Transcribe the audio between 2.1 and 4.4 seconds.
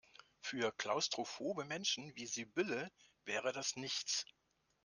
wie Sibylle wäre das nichts.